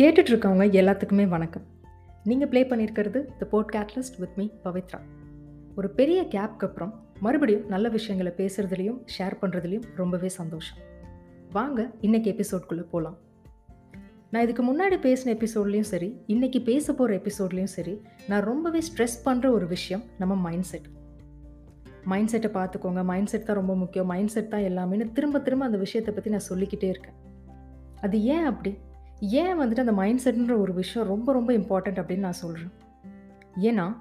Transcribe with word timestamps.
கேட்டுட்டு 0.00 0.30
இருக்கவங்க 0.32 0.64
எல்லாத்துக்குமே 0.80 1.28
வணக்கம். 1.28 1.62
நீங்கள் 2.24 2.48
ப்ளே 2.48 2.64
பண்ணியிருக்கிறது 2.64 3.24
the 3.38 3.44
pod 3.50 3.72
catalyst 3.76 4.18
with 4.18 4.36
me 4.36 4.48
Pavithra. 4.64 4.98
ஒரு 5.76 5.90
பெரிய 5.90 6.22
கேப்க்கு 6.22 6.66
அப்புறம் 6.68 7.04
மறுபடியும் 7.20 7.66
நல்ல 7.68 7.88
விஷயங்களை 7.88 8.32
பேசுகிறதுலையும் 8.36 9.00
ஷேர் 9.18 9.36
பண்ணுறதுலையும் 9.40 9.82
ரொம்பவே 9.96 10.28
சந்தோஷம். 10.28 10.78
வாங்க 11.50 11.90
இன்னைக்கு 12.00 12.32
எபிசோட்குள்ளே 12.32 12.80
போகலாம் 12.80 13.18
நான் 14.30 14.42
இதுக்கு 14.42 14.64
முன்னாடி 14.70 14.98
பேசின 15.06 15.36
எபிசோட்லேயும் 15.36 15.90
சரி 15.92 16.20
இன்னைக்கு 16.26 16.60
பேச 16.60 16.92
போகிற 16.92 17.20
எபிசோட்லேயும் 17.20 17.74
சரி 17.78 18.00
நான் 18.28 18.42
ரொம்பவே 18.42 18.78
ஸ்ட்ரெஸ் 18.78 19.20
பண்ணுற 19.24 19.50
ஒரு 19.50 19.66
விஷயம் 19.66 20.02
நம்ம 20.18 20.34
மைண்ட் 20.34 20.62
செட் 20.62 20.88
மைண்ட் 22.04 22.28
செட்டை 22.28 22.50
பார்த்துக்கோங்க. 22.50 23.04
மைண்ட் 23.04 23.26
செட் 23.26 23.44
தான் 23.44 23.56
ரொம்ப 23.56 23.76
முக்கியம். 23.76 24.06
மைண்ட் 24.06 24.28
செட் 24.28 24.50
தான் 24.50 24.60
எல்லாமேனு 24.60 25.12
திரும்ப 25.12 25.40
திரும்ப 25.40 25.64
அந்த 25.64 25.78
விஷயத்தை 25.78 26.14
பற்றி 26.14 26.30
நான் 26.30 26.48
சொல்லிக்கிட்டே 26.50 26.88
இருக்கேன். 26.88 27.14
அது 28.00 28.22
ஏன் 28.22 28.44
அப்படி? 28.44 28.78
ஏன் 29.20 29.60
வந்துட்டு 29.60 29.78
அந்த 29.78 29.92
மைண்ட் 29.92 30.20
செட்ன்ற 30.24 30.58
ஒரு 30.58 30.74
விஷயம் 30.74 31.08
ரொம்ப 31.08 31.32
ரொம்ப 31.32 31.52
இம்பார்ட்டண்ட் 31.52 32.00
அப்படின்னு 32.00 32.18
நான் 32.18 32.32
சொல்கிறேன் 32.32 32.72
ஏன்னா 33.60 33.96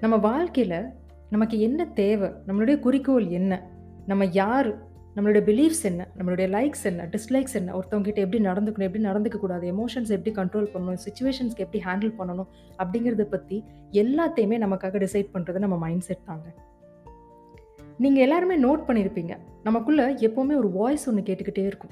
நம்ம 0.00 0.16
வாழ்க்கையில் 0.16 0.84
நமக்கு 1.30 1.60
என்ன 1.60 1.86
தேவை 1.86 2.28
நம்மளுடைய 2.46 2.78
குறிக்கோள் 2.78 3.26
என்ன 3.28 3.70
நம்ம 4.06 4.24
யார் 4.24 4.86
நம்மளுடைய 5.16 5.42
பிலீஃப்ஸ் 5.44 5.82
என்ன 5.82 6.08
நம்மளுடைய 6.18 6.46
லைக்ஸ் 6.48 6.84
என்ன 6.84 7.04
டிஸ்லைக்ஸ் 7.04 7.54
என்ன 7.54 7.72
ஒருத்தவங்ககிட்ட 7.74 8.14
எப்படி 8.14 8.44
நடந்துக்கணும் 8.44 8.88
எப்படி 8.88 9.04
நடந்துக்க 9.04 9.38
கூடாது 9.38 9.72
எமோஷன்ஸ் 9.72 10.08
எப்படி 10.08 10.32
கண்ட்ரோல் 10.32 10.68
பண்ணணும் 10.74 10.98
சுச்சுவேஷன்ஸ்க்கு 11.04 11.64
எப்படி 11.66 11.84
ஹேண்டில் 11.84 12.14
பண்ணணும் 12.18 12.46
அப்படிங்கிறத 12.78 13.22
பற்றி 13.22 13.64
எல்லாத்தையுமே 13.92 14.58
நமக்காக 14.64 15.06
டிசைட் 15.06 15.28
பண்ணுறது 15.34 15.58
நம்ம 15.58 15.76
மைண்ட் 15.76 16.00
செட் 16.00 16.24
தாங்க. 16.24 16.54
நீங்கள் 17.98 18.22
எல்லாருமே 18.22 18.60
நோட் 18.60 18.88
பண்ணியிருப்பீங்க 18.88 19.36
நமக்குள்ளே 19.62 20.04
எப்போவுமே 20.04 20.56
ஒரு 20.56 20.70
வாய்ஸ் 20.70 21.08
ஒன்று 21.08 21.22
கேட்டுக்கிட்டே 21.22 21.66
இருக்கும். 21.66 21.90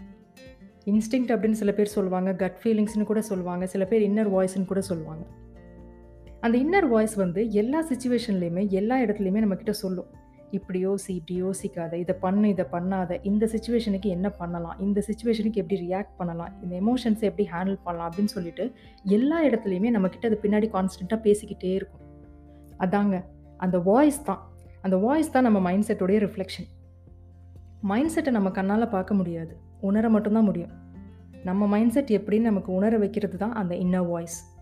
இன்ஸ்டிங்க்ட் 0.90 1.32
அப்படின்னு 1.34 1.58
சில 1.60 1.72
பேர் 1.72 1.95
சொல்லுவாங்க 1.95 2.32
கட் 2.32 2.58
ஃபீலிங்ஸ்னு 2.62 3.05
கூட 3.05 3.20
சொல்லுவாங்க 3.20 3.66
சில 3.66 3.84
பேர் 3.84 4.02
இன்னர் 4.02 4.30
வாய்ஸ்னு 4.34 4.64
கூட 4.64 4.80
சொல்லுவாங்க. 4.80 5.24
அந்த 6.41 6.58
இன்னர் 6.58 6.88
வாய்ஸ் 6.88 7.14
வந்து 7.14 7.50
எல்லா 7.50 7.84
சுச்சுவேஷன்லேயுமே 7.88 8.69
எல்லா 8.69 8.96
இடத்துலையுமே 8.98 9.42
நம்மக்கிட்ட 9.44 9.70
சொல்லும். 9.70 10.11
இப்படி 10.50 10.86
யோசி 10.86 11.08
இப்படி 11.08 11.42
யோசிக்காத 11.42 11.92
இதை 11.92 12.14
பண்ணு 12.20 12.48
இதை 12.48 12.64
பண்ணாத 12.72 13.19
இந்த 13.22 13.50
சுச்சுவேஷனுக்கு 13.52 14.08
என்ன 14.16 14.28
பண்ணலாம் 14.30 14.77
இந்த 14.78 15.02
சுச்சுவேஷனுக்கு 15.08 15.62
எப்படி 15.62 15.80
ரியாக்ட் 15.86 16.14
பண்ணலாம் 16.16 16.52
இந்த 16.62 16.72
எமோஷன்ஸை 16.83 17.27
எப்படி 17.30 17.48
ஹேண்டில் 17.55 17.78
பண்ணலாம் 17.83 18.08
அப்படின்னு 18.11 18.34
சொல்லிட்டு 18.36 18.72
எல்லா 19.02 19.42
இடத்துலையுமே 19.42 19.91
நம்மக்கிட்ட 19.96 20.30
அது 20.30 20.39
பின்னாடி 20.42 20.68
கான்ஸ்டண்ட்டாக 20.77 21.20
பேசிக்கிட்டே 21.27 21.72
இருக்கும். 21.80 22.05
அதாங்க 22.78 23.24
அந்த 23.56 23.78
வாய்ஸ் 23.78 24.22
தான். 24.22 24.42
அந்த 24.83 24.96
வாய்ஸ் 24.96 25.30
தான் 25.30 25.42
நம்ம 25.42 25.61
மைண்ட் 25.61 25.89
செட்டோடைய 25.89 26.18
ரிஃப்ளெக்ஷன் 26.27 26.68
மைண்ட் 27.80 28.12
செட்டை 28.16 28.33
நம்ம 28.33 28.50
கண்ணால் 28.50 28.94
பார்க்க 28.96 29.14
முடியாது. 29.14 29.55
உணர 29.80 30.08
மட்டும்தான் 30.08 30.44
முடியும். 30.44 30.72
நம்ம 31.44 31.66
மைண்ட் 31.66 31.92
செட் 31.92 32.12
எப்படின்னு 32.19 32.50
நமக்கு 32.50 32.72
உணர 32.72 32.98
வைக்கிறது 32.98 33.36
தான் 33.36 33.55
அந்த 33.55 33.74
இன்னர் 33.74 34.06
வாய்ஸ் 34.06 34.55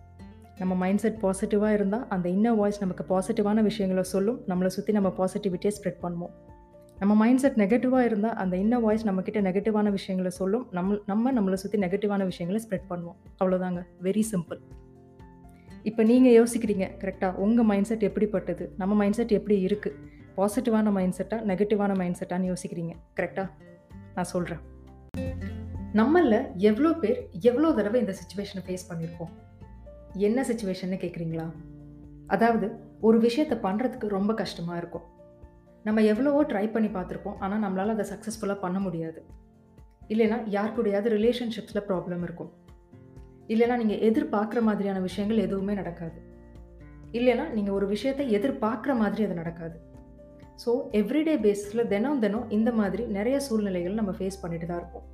நம்ம 0.58 0.74
மைண்ட் 0.74 0.98
செட் 1.00 1.20
பாசிட்டிவாக 1.22 1.72
இருந்தால் 1.72 2.08
அந்த 2.08 2.28
இன்னர் 2.28 2.56
வாய்ஸ் 2.56 2.80
நமக்கு 2.80 3.04
பாசிட்டிவான 3.12 3.62
விஷயங்களை 3.62 4.02
சொல்லும். 4.02 4.40
நம்மளை 4.48 4.66
சுற்றி 4.66 4.92
நம்ம 4.92 5.12
பாசிட்டிவிட்டியை 5.18 5.72
ஸ்ப்ரெட் 5.78 6.02
பண்ணுவோம். 6.02 6.30
நம்ம 6.98 7.14
மைண்ட் 7.14 7.38
செட் 7.38 7.58
நெகட்டிவாக 7.62 8.04
இருந்தால் 8.04 8.34
அந்த 8.34 8.56
இன்னர் 8.56 8.80
வாய்ஸ் 8.80 9.06
நம்மக்கிட்ட 9.08 9.40
நெகட்டிவான 9.48 9.90
விஷயங்களை 9.90 10.30
சொல்லும். 10.30 10.66
நம்ம 10.70 10.98
நம்ம 11.06 11.32
நம்மளை 11.32 11.54
சுற்றி 11.54 11.78
நெகட்டிவான 11.78 12.24
விஷயங்களை 12.24 12.66
ஸ்ப்ரெட் 12.66 12.86
பண்ணுவோம். 12.90 13.16
அவ்வளோதாங்க 13.40 13.82
வெரி 14.02 14.24
சிம்பிள் 14.32 14.60
இப்போ 15.82 16.02
நீங்கள் 16.02 16.36
யோசிக்கிறீங்க 16.40 16.90
கரெக்டாக 17.02 17.34
உங்கள் 17.34 17.64
மைண்ட் 17.64 17.86
செட் 17.86 18.00
எப்படிப்பட்டது? 18.00 18.74
நம்ம 18.76 18.94
மைண்ட் 18.94 19.14
செட் 19.14 19.32
எப்படி 19.32 19.66
இருக்குது 19.66 19.96
பாசிட்டிவான 20.36 20.92
மைண்ட் 20.92 21.18
செட்டாக 21.18 21.42
நெகட்டிவான 21.50 21.96
மைண்ட் 21.96 22.20
செட்டான்னு 22.20 22.52
யோசிக்கிறீங்க 22.52 22.94
கரெக்டாக 23.20 23.48
நான் 24.14 24.24
சொல்கிறேன் 24.24 24.62
நம்மளில் 26.00 26.46
எவ்வளோ 26.56 26.92
பேர் 26.92 27.18
எவ்வளோ 27.40 27.72
தடவை 27.72 28.00
இந்த 28.00 28.14
சுச்சுவேஷனை 28.20 28.62
ஃபேஸ் 28.66 28.88
பண்ணியிருக்கோம்? 28.90 29.32
என்ன 30.26 30.42
சுச்சுவேஷன்னு 30.42 30.96
கேட்குறீங்களா 31.02 31.46
அதாவது 32.26 32.66
ஒரு 33.00 33.18
விஷயத்தை 33.18 33.58
பண்ணுறதுக்கு 33.58 34.06
ரொம்ப 34.08 34.34
கஷ்டமாக 34.34 34.78
இருக்கும். 34.78 35.06
நம்ம 35.84 36.02
எவ்வளவோ 36.02 36.42
ட்ரை 36.42 36.72
பண்ணி 36.72 36.89
பார்த்துருப்போம் 36.89 37.39
ஆனால் 37.39 37.62
நம்மளால் 37.64 37.94
அதை 37.94 38.06
சக்ஸஸ்ஃபுல்லாக 38.12 38.58
பண்ண 38.61 38.78
முடியாது. 38.78 39.22
இல்லைனா 40.08 40.39
யார் 40.46 40.77
கூடயாவது 40.77 41.08
ரிலேஷன்ஷிப்ஸில் 41.16 41.86
ப்ராப்ளம் 41.89 42.22
இருக்கும். 42.22 42.52
இல்லைனா 43.48 43.77
நீங்கள் 43.77 44.02
எதிர்பார்க்குற 44.10 44.60
மாதிரியான 44.62 45.00
விஷயங்கள் 45.00 45.44
எதுவுமே 45.46 45.74
நடக்காது. 45.74 46.18
இல்லைனா 47.12 47.52
நீங்கள் 47.52 47.74
ஒரு 47.74 47.86
விஷயத்தை 47.86 48.27
எதிர்பார்க்குற 48.33 48.94
மாதிரி 48.96 49.24
அது 49.24 49.34
நடக்காது. 49.34 49.77
ஸோ 50.62 50.70
எவ்ரிடே 51.00 51.34
பேஸில் 51.44 51.88
தினம் 51.92 52.20
தினம் 52.24 52.50
இந்த 52.56 52.70
மாதிரி 52.80 53.04
நிறைய 53.16 53.36
சூழ்நிலைகள் 53.46 53.98
நம்ம 54.00 54.12
ஃபேஸ் 54.18 54.40
பண்ணிட்டு 54.42 54.66
தான் 54.70 54.80
இருப்போம். 54.82 55.06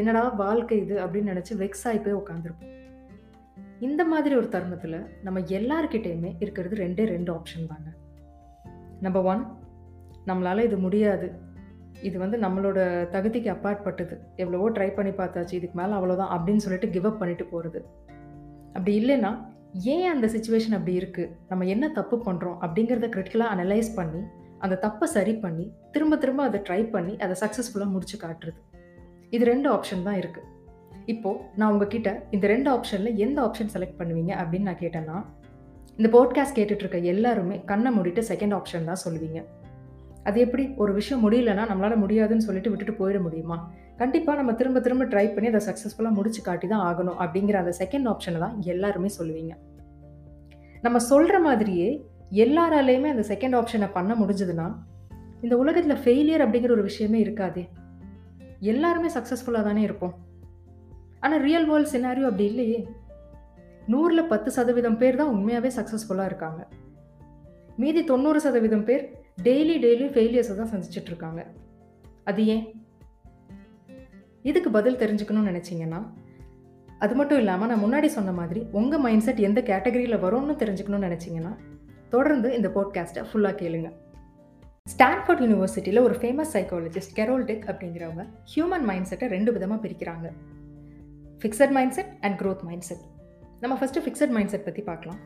என்னடா 0.00 0.22
வாழ்க்கை 0.42 0.76
இது 0.84 0.94
அப்படின்னு 1.04 1.32
நினச்சி 1.32 1.54
வெக்ஸ் 1.62 1.84
ஆகி 1.88 2.00
போய் 2.04 2.20
உட்காந்துருப்போம் 2.20 2.72
இந்த 3.86 4.02
மாதிரி 4.12 4.34
ஒரு 4.40 4.48
தருணத்தில் 4.54 4.98
நம்ம 5.26 5.38
எல்லாருக்கிட்டேயுமே 5.58 6.30
இருக்கிறது 6.44 6.74
ரெண்டே 6.84 7.04
ரெண்டு 7.14 7.30
ஆப்ஷன் 7.36 7.70
தாங்க. 7.72 7.88
நம்பர் 9.06 9.26
ஒன் 9.32 9.42
நம்மளால் 10.28 10.66
இது 10.68 10.76
முடியாது. 10.84 11.26
இது 12.08 12.16
வந்து 12.22 12.36
நம்மளோட 12.44 12.78
தகுதிக்கு 13.14 13.48
அப்பாற்பட்டது. 13.54 14.14
எவ்வளவோ 14.42 14.66
ட்ரை 14.76 14.88
பண்ணி 14.94 15.12
பார்த்தாச்சு 15.20 15.54
இதுக்கு 15.58 15.76
மேலே 15.80 15.92
அவ்வளோதான் 15.98 16.32
அப்படின்னு 16.36 16.64
சொல்லிட்டு 16.64 16.88
கிவ் 16.94 17.08
அப் 17.10 17.20
பண்ணிட்டு 17.20 17.44
போகிறது 17.52 17.80
அப்படி 18.76 18.92
இல்லைன்னா 19.00 19.30
ஏன் 19.94 20.08
அந்த 20.14 20.26
சுச்சுவேஷன் 20.34 20.76
அப்படி 20.78 20.94
இருக்குது 21.00 21.30
நம்ம 21.50 21.66
என்ன 21.74 21.84
தப்பு 21.98 22.16
பண்ணுறோம் 22.26 22.58
அப்படிங்கிறத 22.64 23.08
கிரிட்டிக்கலாக 23.14 23.54
அனலைஸ் 23.54 23.90
பண்ணி 23.98 24.20
அந்த 24.64 24.76
தப்பை 24.84 25.06
சரி 25.14 25.32
பண்ணி 25.44 25.64
திரும்ப 25.94 26.16
திரும்ப 26.16 26.42
அதை 26.42 26.60
ட்ரை 26.68 26.90
பண்ணி 26.90 27.14
அதை 27.16 27.34
சக்ஸஸ்ஃபுல்லாக 27.40 27.90
முடிச்சு 27.94 28.18
காட்டுறது. 28.22 28.58
இது 29.30 29.44
ரெண்டு 29.44 29.68
ஆப்ஷன் 29.74 30.02
தான் 30.02 30.18
இருக்குது 30.22 30.50
இப்போது 31.06 31.40
நான் 31.56 31.72
உங்ககிட்ட 31.72 32.10
இந்த 32.30 32.46
ரெண்டு 32.46 32.68
ஆப்ஷனில் 32.76 33.18
எந்த 33.24 33.38
ஆப்ஷன் 33.46 33.72
செலக்ட் 33.74 33.98
பண்ணுவீங்க 34.00 34.32
அப்படின்னு 34.42 34.68
நான் 34.70 34.82
கேட்டேன்னா 34.84 35.16
இந்த 35.98 36.08
போட்காஸ்ட் 36.16 36.56
கேட்டுட்ருக்க 36.58 37.00
எல்லாருமே 37.12 37.56
கண்ணை 37.64 37.90
மூடிட்டு 37.96 38.22
செகண்ட் 38.30 38.54
ஆப்ஷன் 38.54 38.88
தான் 38.90 39.02
சொல்லுவீங்க. 39.04 39.40
அது 40.28 40.38
எப்படி? 40.40 40.64
ஒரு 40.76 40.92
விஷயம் 40.92 41.22
முடியலன்னா 41.24 41.64
நம்மளால் 41.70 42.02
முடியாதுன்னு 42.04 42.46
சொல்லிட்டு 42.46 42.70
விட்டுட்டு 42.70 42.94
போயிட 43.00 43.18
முடியுமா? 43.20 43.56
கண்டிப்பாக 43.96 44.38
நம்ம 44.38 44.52
திரும்ப 44.52 44.80
திரும்ப 44.80 45.04
ட்ரை 45.04 45.26
பண்ணி 45.34 45.50
அதை 45.52 45.60
சக்ஸஸ்ஃபுல்லாக 45.68 46.18
முடிச்சு 46.18 46.42
காட்டி 46.42 46.66
தான் 46.66 46.84
ஆகணும் 46.88 47.18
அப்படிங்கிற 47.24 47.58
அந்த 47.62 47.72
செகண்ட் 47.80 48.08
ஆப்ஷனை 48.12 48.38
தான் 48.38 48.56
எல்லாருமே 48.72 49.10
சொல்லுவீங்க. 49.18 49.54
நம்ம 50.82 50.98
சொல்கிற 51.10 51.36
மாதிரியே 51.40 51.88
எல்லாராலையுமே 52.30 53.08
அந்த 53.08 53.24
செகண்ட் 53.28 53.56
ஆப்ஷனை 53.56 53.92
பண்ண 53.92 54.14
முடிஞ்சதுன்னா 54.14 54.74
இந்த 55.42 55.56
உலகத்தில் 55.56 55.96
ஃபெயிலியர் 55.96 56.44
அப்படிங்கிற 56.44 56.70
ஒரு 56.70 56.82
விஷயமே 56.82 57.22
இருக்காதே. 57.22 57.68
எல்லாருமே 58.60 59.08
சக்ஸஸ்ஃபுல்லாக 59.08 59.62
தானே 59.62 59.82
இருப்போம். 59.82 60.14
ஆனால் 61.20 61.40
ரியல் 61.40 61.66
வேர்ல்ட் 61.66 61.94
சினாரியோ 61.94 62.22
அப்படி 62.22 62.44
இல்லையே. 62.44 62.88
நூறில் 63.88 64.26
பத்து 64.26 64.50
சதவீதம் 64.50 64.98
பேர் 64.98 65.16
தான் 65.16 65.28
உண்மையாகவே 65.28 65.74
சக்ஸஸ்ஃபுல்லாக 65.74 66.24
இருக்காங்க. 66.24 66.66
மீதி 67.76 68.04
தொண்ணூறு 68.04 68.40
சதவீதம் 68.40 68.84
பேர் 68.84 69.24
டெய்லி 69.42 69.76
டெய்லி 69.84 70.06
ஃபெயிலியர்ஸை 70.14 70.54
தான் 70.54 70.70
சந்திச்சுட்டு 70.70 71.06
இருக்காங்க. 71.06 71.46
அது 72.24 72.46
ஏன்? 72.46 72.82
இதுக்கு 74.42 74.70
பதில் 74.70 74.96
தெரிஞ்சுக்கணும்னு 74.96 75.50
நினச்சிங்கன்னா 75.52 76.02
அது 76.98 77.14
மட்டும் 77.14 77.38
இல்லாமல் 77.38 77.68
நான் 77.68 77.84
முன்னாடி 77.84 78.06
சொன்ன 78.06 78.32
மாதிரி 78.32 78.66
உங்கள் 78.72 79.00
மைண்ட் 79.00 79.22
செட் 79.22 79.38
எந்த 79.38 79.60
கேட்டகரியில் 79.60 80.22
வரும்னு 80.22 80.56
தெரிஞ்சுக்கணும்னு 80.62 81.08
நினச்சிங்கன்னா 81.10 81.56
தொடர்ந்து 82.14 82.48
இந்த 82.58 82.68
போட்காஸ்ட்டை 82.76 83.22
ஃபுல்லாக 83.28 83.54
கேளுங்க. 83.62 83.90
ஸ்டான்ஃபோர்ட் 84.86 85.42
யூனிவர்சிட்டியில் 85.44 86.00
ஒரு 86.06 86.14
ஃபேமஸ் 86.20 86.50
சைக்காலஜிஸ்ட் 86.54 87.14
கெரோல் 87.18 87.44
டெக் 87.50 87.64
அப்படிங்கிறவங்க 87.72 88.24
ஹியூமன் 88.52 88.84
மைண்ட் 88.90 89.08
செட்டை 89.10 89.28
ரெண்டு 89.34 89.52
விதமாக 89.54 89.80
பிரிக்கிறாங்க. 89.84 90.26
Fixed 91.40 91.72
mindset 91.96 92.10
and 92.26 92.36
growth 92.40 92.64
mindset 92.88 93.04
நம்ம 93.62 93.74
ஃபஸ்ட்டு 93.80 94.02
ஃபிக்ஸட் 94.04 94.34
மைண்ட் 94.36 94.52
செட் 94.52 94.66
பற்றி 94.66 94.82
பார்க்கலாம். 94.90 95.20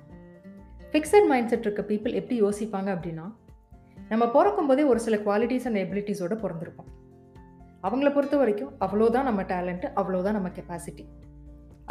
ஃபிக்ஸட் 0.92 1.26
மைண்ட் 1.30 1.50
செட் 1.52 1.66
இருக்க 1.66 1.82
பீப்புள் 1.90 2.12
எப்படி 2.20 2.36
யோசிப்பாங்க 2.44 2.90
அப்படின்னா 2.96 3.26
நம்ம 4.12 4.24
பிறக்கும் 4.36 4.68
போதே 4.70 4.84
ஒரு 4.92 5.00
சில 5.06 5.16
குவாலிட்டிஸ் 5.26 5.66
அண்ட் 5.70 5.80
எபிலிட்டிஸோடு 5.84 6.36
பிறந்திருப்போம். 6.44 6.90
அவங்கள 7.86 8.08
பொறுத்த 8.14 8.36
வரைக்கும் 8.42 8.72
அவ்வளோதான் 8.84 9.28
நம்ம 9.30 9.42
டேலண்ட்டு 9.52 9.90
அவ்வளோதான் 10.00 10.36
நம்ம 10.38 10.50
கெப்பாசிட்டி 10.58 11.04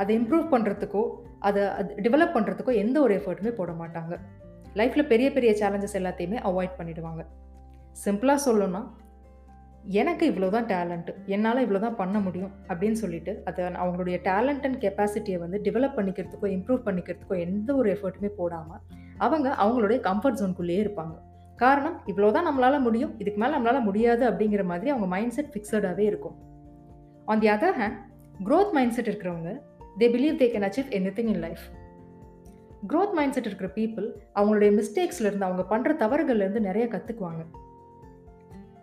அதை 0.02 0.12
இம்ப்ரூவ் 0.20 0.48
பண்ணுறதுக்கோ 0.54 1.04
அதை 1.48 1.62
அது 1.80 1.94
டெவலப் 2.06 2.36
பண்ணுறதுக்கோ 2.38 2.74
எந்த 2.84 2.98
ஒரு 3.06 3.14
எஃபர்ட்டுமே 3.20 3.54
போட 3.60 3.72
மாட்டாங்க. 3.82 4.16
லைஃப்பில் 4.80 5.10
பெரிய 5.12 5.28
பெரிய 5.36 5.52
சேலஞ்சஸ் 5.62 5.98
எல்லாத்தையுமே 6.00 6.38
அவாய்ட் 6.50 6.78
பண்ணிடுவாங்க. 6.80 7.22
சிம்பிளாக 8.06 8.40
சொல்லணும்னா 8.48 8.82
எனக்கு 10.00 10.24
இவ்வளோ 10.32 10.48
தான் 10.56 10.68
டேலண்ட்டு 10.72 11.12
என்னால் 11.34 11.62
இவ்வளோ 11.66 11.80
தான் 11.84 11.98
பண்ண 12.00 12.18
முடியும் 12.26 12.52
அப்படின்னு 12.70 12.98
சொல்லிட்டு 13.02 13.32
அதை 13.50 13.62
அவங்களுடைய 13.84 14.18
டேலண்ட் 14.28 14.66
அண்ட் 14.68 14.80
கெப்பாசிட்டியை 14.84 15.38
வந்து 15.44 15.58
டெவலப் 15.68 15.96
பண்ணிக்கிறதுக்கோ 15.98 16.48
இம்ப்ரூவ் 16.56 16.82
பண்ணிக்கிறதுக்கோ 16.88 17.38
எந்த 17.46 17.70
ஒரு 17.80 17.90
எஃபர்ட்டுமே 17.96 18.32
போடாமல் 18.40 18.82
அவங்க 19.26 19.48
அவங்களுடைய 19.64 20.00
கம்ஃபர்ட் 20.10 20.40
ஜோனுக்குள்ளேயே 20.42 20.82
இருப்பாங்க. 20.86 21.16
காரணம் 21.64 21.96
இவ்வளோ 22.12 22.32
தான் 22.38 22.48
நம்மளால் 22.50 22.86
முடியும் 22.88 23.14
இதுக்கு 23.22 23.40
மேலே 23.44 23.54
நம்மளால் 23.56 23.88
முடியாது 23.90 24.24
அப்படிங்கிற 24.32 24.64
மாதிரி 24.72 24.92
அவங்க 24.94 25.08
மைண்ட் 25.16 25.36
செட் 25.38 25.52
ஃபிக்ஸடாகவே 25.54 26.06
இருக்கும். 26.12 26.36
On 27.32 27.42
the 27.44 27.50
other 27.56 27.78
hand 27.82 27.98
growth 28.50 28.76
mindset 28.98 29.10
இருக்கிறவங்க 29.12 29.54
they 30.02 30.08
believe 30.16 30.38
they 30.42 30.50
can 30.56 30.68
achieve 30.70 30.92
anything 31.20 31.32
in 31.34 31.44
life 31.48 31.66
growth 32.92 33.14
mindset 33.34 33.46
இருக்கிற 33.46 33.70
பீப்புள் 33.76 34.08
அவங்களுடைய 34.36 34.72
மிஸ்டேக்ஸ்லேருந்து 34.80 35.48
அவங்க 35.48 35.64
பண்ணுற 35.70 35.92
தவறுகள்லேருந்து 36.04 36.60
நிறைய 36.60 36.86
கற்றுக்குவாங்க 36.88 37.44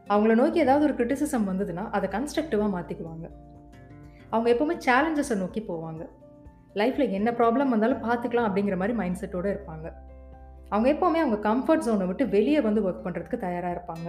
அவங்கள 0.09 0.35
நோக்கி 0.35 0.59
ஏதாவது 0.59 0.85
ஒரு 0.89 0.95
கிரிட்டிசிசம் 0.99 1.49
வந்ததுன்னா 1.51 1.85
அதை 1.91 2.09
கன்ஸ்ட்ரக்டிவாக 2.11 2.71
மாற்றிக்குவாங்க 2.77 3.27
அவங்க 4.31 4.49
எப்போவுமே 4.53 4.75
சேலஞ்சஸை 4.87 5.37
நோக்கி 5.37 5.61
போவாங்க. 5.61 6.03
லைஃப்பில் 6.75 7.11
என்ன 7.11 7.31
ப்ராப்ளம் 7.31 7.73
வந்தாலும் 7.75 8.03
பார்த்துக்கலாம் 8.07 8.47
அப்படிங்கிற 8.49 8.77
மாதிரி 8.77 8.97
மைண்ட் 8.99 9.21
செட்டோடு 9.21 9.49
இருப்பாங்க. 9.55 9.87
அவங்க 10.69 10.89
எப்போவுமே 10.93 11.19
அவங்க 11.25 11.39
கம்ஃபர்ட் 11.49 11.85
ஜோனை 11.87 12.07
விட்டு 12.07 12.25
வெளியே 12.29 12.61
வந்து 12.61 12.83
ஒர்க் 12.89 13.05
பண்ணுறதுக்கு 13.07 13.39
தயாராக 13.39 13.75
இருப்பாங்க. 13.77 14.09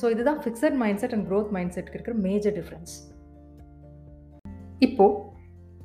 ஸோ 0.00 0.10
இதுதான் 0.10 0.40
fixed 0.42 0.76
mindset 1.02 1.12
and 1.12 1.26
growth 1.30 1.52
mind 1.56 1.74
செட்டுக்கு 1.76 1.98
இருக்கிற 1.98 2.16
மேஜர் 2.16 2.56
டிஃப்ரென்ஸ் 2.58 2.94
இப்போது 4.78 5.14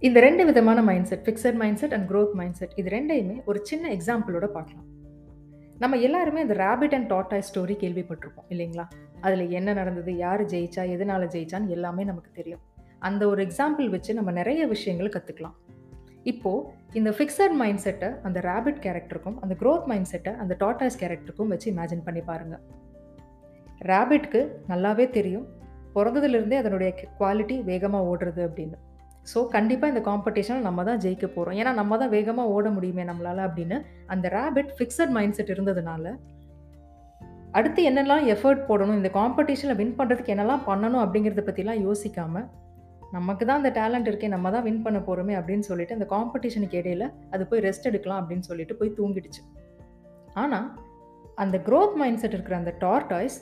இந்த 0.07 0.19
ரெண்டு 0.19 0.45
விதமான 0.45 0.79
mindset 1.09 1.21
fixed 1.25 1.57
mindset 1.81 1.93
and 1.93 2.11
growth 2.11 2.33
mindset 2.53 2.73
இது 2.75 2.89
ரெண்டையுமே 2.89 3.43
ஒரு 3.45 3.59
சின்ன 3.63 3.85
எக்ஸாம்பிளோட 3.89 4.45
பார்க்கலாம். 4.55 4.87
நம்ம 5.79 5.97
எல்லாருமே 5.97 6.41
அந்த 6.41 6.55
ரேபிட் 6.63 6.95
அண்ட் 6.97 7.07
டாட்டாய் 7.13 7.45
ஸ்டோரி 7.49 7.75
கேள்விப்பட்டிருப்போம் 7.83 8.47
இல்லைங்களா? 8.49 8.85
அதில் 9.21 9.49
என்ன 9.49 9.73
நடந்தது 9.73 10.17
யார் 10.17 10.43
ஜெயிச்சா 10.45 10.83
எதனால் 10.95 11.25
ஜெயிச்சான்னு 11.27 11.67
எல்லாமே 11.67 12.03
நமக்கு 12.03 12.31
தெரியும். 12.33 12.61
அந்த 12.99 13.23
ஒரு 13.27 13.47
எக்ஸாம்பிள் 13.47 13.89
வச்சு 13.89 14.13
நம்ம 14.13 14.31
நிறைய 14.31 14.67
விஷயங்கள் 14.67 15.13
கற்றுக்கலாம் 15.15 15.57
இப்போது 16.23 16.67
இந்த 16.93 17.09
ஃபிக்ஸட் 17.17 17.57
மைண்ட் 17.63 17.83
செட்டை 17.87 18.09
அந்த 18.23 18.39
ரேபிட் 18.49 18.85
கேரக்டருக்கும் 18.85 19.39
அந்த 19.39 19.55
க்ரோத் 19.59 19.85
மைண்ட் 19.85 20.11
செட்டை 20.13 20.33
அந்த 20.33 20.55
டாட்டாய்ஸ் 20.59 21.01
கேரக்டருக்கும் 21.01 21.51
வச்சு 21.55 21.73
இமேஜின் 21.73 22.05
பண்ணி 22.05 22.21
பாருங்கள் 22.21 22.63
ரேபிட்க்கு 23.91 24.41
நல்லாவே 24.67 25.09
தெரியும் 25.09 25.47
பிறந்ததுலேருந்தே 25.95 26.57
அதனுடைய 26.63 26.91
குவாலிட்டி 27.19 27.63
வேகமாக 27.63 28.09
ஓடுறது 28.11 28.43
அப்படின்னு. 28.49 28.79
ஸோ 29.33 29.47
கண்டிப்பாக 29.47 29.93
இந்த 29.93 30.09
காம்படிஷனில் 30.09 30.59
நம்ம 30.59 30.83
தான் 30.83 30.99
ஜெயிக்க 30.99 31.27
போகிறோம் 31.27 31.57
ஏன்னா 31.59 31.73
நம்ம 31.73 31.97
தான் 31.97 32.09
வேகமாக 32.09 32.49
ஓட 32.49 32.69
முடியுமே 32.69 33.03
நம்மளால் 33.03 33.43
அப்படின்னு 33.47 33.81
அந்த 34.05 34.29
ரேபிட் 34.29 34.71
ஃபிக்ஸட் 34.77 35.09
மைண்ட் 35.09 35.33
செட் 35.33 35.49
இருந்ததுனால 35.49 36.15
அடுத்து 37.51 37.89
என்னெல்லாம் 37.89 38.25
எஃபர்ட் 38.27 38.67
போடணும் 38.67 38.95
இந்த 38.95 39.09
காம்படிஷனில் 39.13 39.75
வின் 39.75 39.95
பண்ணுறதுக்கு 39.97 40.33
என்னெல்லாம் 40.35 40.63
பண்ணணும் 40.65 41.03
அப்படிங்கிறத 41.03 41.43
பற்றிலாம் 41.45 41.81
யோசிக்காமல் 41.81 42.47
நமக்கு 43.11 43.45
தான் 43.45 43.63
அந்த 43.63 43.71
டேலண்ட் 43.79 44.07
இருக்கே 44.09 44.27
நம்ம 44.27 44.51
தான் 44.51 44.63
வின் 44.63 44.81
பண்ண 44.81 44.99
போகிறோமே 44.99 45.33
அப்படின்னு 45.39 45.59
சொல்லிட்டு 45.59 45.93
அந்த 45.93 46.07
காம்படிஷனுக்கு 46.09 46.77
இடையில 46.81 47.11
அது 47.31 47.47
போய் 47.47 47.59
ரெஸ்ட் 47.59 47.81
எடுக்கலாம் 47.81 48.21
அப்படின்னு 48.21 48.39
சொல்லிட்டு 48.39 48.75
போய் 48.75 48.93
தூங்கிடுச்சு. 48.97 49.41
ஆனால் 50.33 50.67
அந்த 51.35 51.57
க்ரோத் 51.65 51.95
மைண்ட் 51.95 52.17
செட் 52.17 52.33
இருக்கிற 52.33 52.57
அந்த 52.57 52.75
டார்டாய்ஸ் 52.79 53.37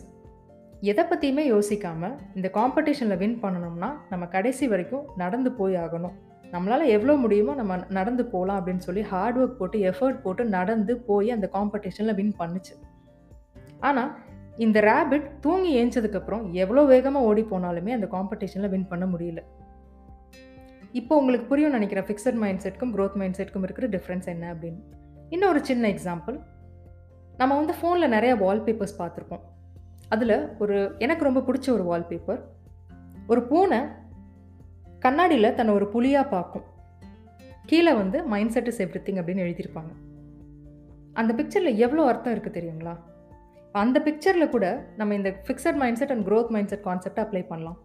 எதை 0.90 1.04
பற்றியுமே 1.10 1.44
யோசிக்காமல் 1.54 2.14
இந்த 2.38 2.48
காம்படிஷனில் 2.56 3.20
வின் 3.22 3.36
பண்ணணும்னா 3.42 3.90
நம்ம 4.12 4.24
கடைசி 4.36 4.66
வரைக்கும் 4.72 5.04
நடந்து 5.22 5.50
போய் 5.60 5.76
ஆகணும். 5.82 6.16
நம்மளால் 6.54 6.86
எவ்வளோ 6.96 7.14
முடியுமோ 7.24 7.54
நம்ம 7.60 7.74
நடந்து 7.98 8.24
போகலாம் 8.32 8.58
அப்படின்னு 8.60 8.86
சொல்லி 8.88 9.04
ஹார்ட் 9.12 9.38
ஒர்க் 9.42 9.60
போட்டு 9.60 9.80
எஃபர்ட் 9.90 10.20
போட்டு 10.24 10.44
நடந்து 10.56 10.94
போய் 11.10 11.30
அந்த 11.36 11.50
காம்படிஷனில் 11.58 12.18
வின் 12.20 12.34
பண்ணுச்சு. 12.42 12.74
ஆனால் 13.90 14.10
இந்த 14.66 14.78
ரேபிட் 14.90 15.28
தூங்கி 15.46 15.72
ஏஞ்சதுக்கப்புறம் 15.82 16.44
எவ்வளோ 16.64 16.82
வேகமாக 16.94 17.28
ஓடி 17.30 17.46
போனாலுமே 17.54 17.94
அந்த 17.98 18.10
காம்படிஷனில் 18.16 18.74
வின் 18.74 18.90
பண்ண 18.92 19.06
முடியல. 19.14 19.42
இப்போ 21.00 21.14
உங்களுக்கு 21.22 21.48
புரியும் 21.54 21.76
நினைக்கிறேன் 21.78 22.10
ஃபிக்ஸட் 22.10 22.42
மைண்ட் 22.44 22.64
செட்க்கும் 22.66 22.94
க்ரோத் 22.98 23.18
மைண்ட் 23.22 23.40
செட்க்கும் 23.40 23.66
இருக்கிற 23.68 23.88
டிஃப்ரென்ஸ் 23.96 24.28
என்ன 24.36 24.46
அப்படின்னு. 24.54 24.82
இன்னொரு 25.36 25.60
சின்ன 25.72 25.88
எக்ஸாம்பிள் 25.96 26.38
நம்ம 27.40 27.54
வந்து 27.62 27.74
ஃபோனில் 27.80 28.14
நிறைய 28.18 28.34
வால்பேப்பர்ஸ் 28.44 29.00
பார்த்துருப்போம். 29.02 29.46
அதில் 30.14 30.38
ஒரு 30.64 30.78
எனக்கு 31.06 31.28
ரொம்ப 31.28 31.42
பிடிச்ச 31.48 31.68
ஒரு 31.78 31.84
வால்பேப்பர் 31.90 32.42
ஒரு 33.32 33.42
பூனை 33.50 33.80
கண்ணாடியில் 35.06 35.56
தன்னை 35.58 35.72
ஒரு 35.80 35.86
புலியாக 35.94 36.32
பார்க்கும். 36.34 36.66
கீழே 37.70 37.94
வந்து 38.00 38.18
mind 38.32 38.54
set 38.56 38.70
is 38.72 38.82
every 38.86 39.02
thing 39.06 39.20
அப்படின்னு 39.22 39.44
எழுதியிருப்பாங்க. 39.46 39.92
அந்த 41.20 41.32
பிக்சரில் 41.38 41.80
எவ்வளோ 41.86 42.04
அர்த்தம் 42.10 42.34
இருக்குது 42.36 42.58
தெரியுங்களா? 42.58 42.96
அந்த 43.82 43.98
பிக்சரில் 44.08 44.54
கூட 44.56 44.66
நம்ம 45.00 45.16
இந்த 45.20 45.30
fixed 45.46 45.80
mindset 46.02 46.14
and 46.16 46.26
growth 46.30 46.52
mindset 46.72 46.86
கான்செப்டை 46.88 47.22
அப்ளை 47.26 47.44
பண்ணலாம். 47.52 47.80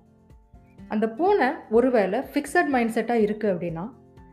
அந்த 0.95 1.07
பூனை 1.19 1.49
ஒருவேளை 1.77 2.19
ஃபிக்ஸட் 2.33 2.73
மைண்ட் 2.75 2.95
செட்டாக 2.97 3.25
இருக்குது 3.27 3.53
அப்படின்னா 3.55 3.85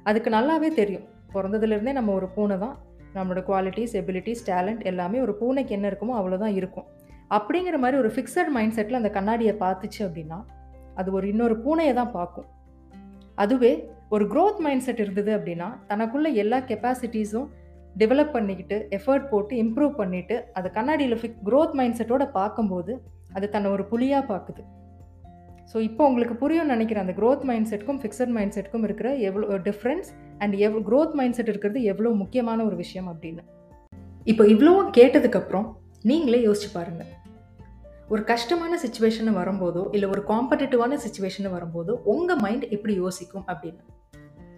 அதுக்கு 0.09 0.29
நல்லாவே 0.37 0.69
தெரியும். 0.81 1.05
பிறந்ததுலேருந்தே 1.35 1.93
நம்ம 1.99 2.13
ஒரு 2.19 2.27
பூனை 2.35 2.57
தான் 2.65 2.75
நம்மளோட 3.15 3.41
குவாலிட்டிஸ் 3.49 3.95
எபிலிட்டிஸ் 4.01 4.43
டேலண்ட் 4.49 4.83
எல்லாமே 4.91 5.17
ஒரு 5.25 5.33
பூனைக்கு 5.41 5.75
என்ன 5.77 5.85
இருக்குமோ 5.91 6.15
அவ்வளோதான் 6.19 6.55
இருக்கும். 6.59 6.87
அப்படிங்கிற 7.37 7.77
மாதிரி 7.83 7.97
ஒரு 8.01 8.09
ஃபிக்ஸட் 8.15 8.51
மைண்ட் 8.57 8.75
செட்டில் 8.77 8.99
அந்த 9.01 9.11
கண்ணாடியை 9.17 9.53
பார்த்துச்சு 9.63 10.01
அப்படின்னா 10.07 10.39
அது 10.99 11.09
ஒரு 11.17 11.25
இன்னொரு 11.31 11.55
பூனையை 11.65 11.93
தான் 11.99 12.13
பார்க்கும். 12.17 12.47
அதுவே 13.35 13.71
ஒரு 14.09 14.25
க்ரோத் 14.33 14.59
மைண்ட் 14.65 14.85
செட் 14.87 15.01
இருந்தது 15.03 15.31
அப்படின்னா 15.37 15.67
தனக்குள்ளே 15.91 16.31
எல்லா 16.43 16.57
கெப்பாசிட்டிஸும் 16.71 17.47
டெவலப் 18.01 18.35
பண்ணிக்கிட்டு 18.35 18.77
எஃபர்ட் 18.97 19.25
போட்டு 19.31 19.53
இம்ப்ரூவ் 19.63 19.93
பண்ணிவிட்டு 20.01 20.35
அது 20.53 20.67
கண்ணாடியில் 20.77 21.19
ஃபிக் 21.21 21.39
க்ரோத் 21.49 21.75
மைண்ட் 21.79 21.97
செட்டோட 21.99 22.23
பார்க்கும்போது 22.31 22.93
அது 23.33 23.45
தன்னை 23.49 23.69
ஒரு 23.71 23.83
புலியாக 23.91 24.23
பார்க்குது. 24.31 24.63
ஸோ 25.71 25.77
இப்போ 25.87 26.01
உங்களுக்கு 26.09 26.35
புரியும்னு 26.43 26.73
நினைக்கிறேன் 26.75 27.03
அந்த 27.05 27.15
க்ரோத் 27.19 27.45
மைண்ட் 27.49 27.69
செட்டுக்கும் 27.71 27.99
ஃபிக்ஸட் 28.01 28.33
மைண்ட் 28.37 28.55
செட்டுக்கும் 28.55 28.85
இருக்கிற 28.87 29.09
எவ்வளோ 29.27 29.57
டிஃப்ரென்ஸ் 29.69 30.09
அண்ட் 30.37 30.55
எவ் 30.65 30.75
க்ரோத் 30.89 31.15
மைண்ட் 31.19 31.37
செட் 31.37 31.51
இருக்கிறது 31.53 31.81
எவ்வளோ 31.91 32.09
முக்கியமான 32.23 32.59
ஒரு 32.63 32.75
விஷயம் 32.75 33.09
அப்படின்னு. 33.13 33.43
இப்போ 34.23 34.45
இவ்வளோ 34.45 34.73
கேட்டதுக்கப்புறம் 34.97 35.67
நீங்களே 36.11 36.39
யோசிச்சு 36.47 36.69
பாருங்கள் 36.73 37.11
ஒரு 38.13 38.23
கஷ்டமான 38.23 38.77
சுச்சுவேஷன் 38.83 39.29
வரும்போதோ 39.39 39.83
இல்லை 39.95 40.09
ஒரு 40.09 40.21
காம்படிட்டிவான 40.31 40.97
சுச்சுவேஷன் 41.05 41.47
வரும்போதோ 41.55 41.93
உங்கள் 42.13 42.41
மைண்ட் 42.45 42.65
எப்படி 42.75 42.93
யோசிக்கும் 42.95 43.45
அப்படின்னு. 43.51 43.81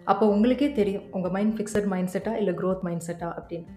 அப்போ 0.04 0.24
உங்களுக்கே 0.26 0.72
தெரியும் 0.72 1.04
உங்கள் 1.10 1.32
மைண்ட் 1.36 1.54
ஃபிக்ஸட் 1.56 1.86
மைண்ட் 1.92 2.10
செட்டா 2.14 2.32
இல்லை 2.36 2.54
க்ரோத் 2.54 2.82
மைண்ட் 2.86 3.04
செட்டா 3.06 3.28
அப்படின்னு. 3.38 3.68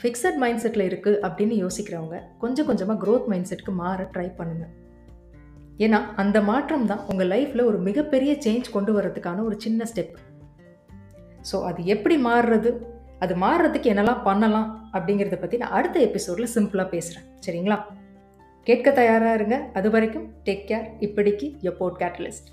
ஃபிக்ஸட் 0.00 0.36
மைண்ட் 0.36 0.60
செட்டில் 0.64 0.84
இருக்குது 0.88 1.20
அப்படின்னு 1.26 1.54
யோசிக்கிறவங்க 1.64 2.18
கொஞ்சம் 2.38 2.66
கொஞ்சமாக 2.66 3.06
க்ரோத் 3.06 3.26
மைண்ட் 3.26 3.48
செட்டுக்கு 3.50 3.70
மாற 3.70 4.10
ட்ரை 4.16 4.28
பண்ணுங்கள் 4.40 4.74
ஏன்னா 5.84 6.00
அந்த 6.16 6.40
மாற்றம் 6.40 6.86
தான் 6.86 7.02
உங்கள் 7.06 7.28
லைஃப்பில் 7.28 7.64
ஒரு 7.64 7.78
மிகப்பெரிய 7.78 8.34
சேஞ்ச் 8.46 8.70
கொண்டு 8.70 8.92
வரதுக்கான 8.98 9.44
ஒரு 9.44 9.60
சின்ன 9.60 9.84
ஸ்டெப் 9.84 10.16
ஸோ 11.52 11.62
அது 11.62 11.84
எப்படி 11.84 12.16
மாறுறது? 12.24 12.72
அது 13.18 13.34
மாறுறதுக்கு 13.34 13.90
என்னெல்லாம் 13.92 14.22
பண்ணலாம் 14.22 14.90
அப்படிங்கிறத 14.92 15.38
பற்றி 15.40 15.56
நான் 15.56 15.70
அடுத்த 15.70 16.00
எபிசோடில் 16.00 16.54
சிம்பிளாக 16.54 16.88
பேசுகிறேன் 16.88 17.26
சரிங்களா? 17.46 17.78
கேட்க 18.68 18.90
தயாராக 18.92 19.34
இருங்க. 19.34 19.56
அது 19.78 19.88
வரைக்கும் 19.90 20.24
டேக் 20.44 20.64
கேர் 20.70 20.86
இப்படிக்கு 21.06 21.46
எ 21.68 21.70
போட் 21.78 21.98
கேட்டலிஸ்ட் 21.98 22.48